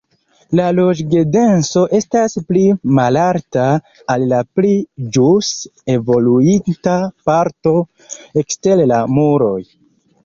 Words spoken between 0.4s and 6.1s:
La loĝdenso estas pli malalta en la pli ĵuse